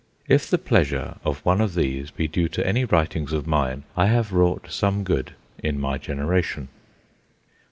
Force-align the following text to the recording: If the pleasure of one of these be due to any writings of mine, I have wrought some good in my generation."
If 0.27 0.49
the 0.49 0.57
pleasure 0.57 1.17
of 1.23 1.45
one 1.45 1.61
of 1.61 1.75
these 1.75 2.09
be 2.09 2.27
due 2.27 2.47
to 2.47 2.65
any 2.65 2.85
writings 2.85 3.33
of 3.33 3.45
mine, 3.45 3.83
I 3.95 4.07
have 4.07 4.31
wrought 4.33 4.65
some 4.71 5.03
good 5.03 5.35
in 5.59 5.79
my 5.79 5.99
generation." 5.99 6.69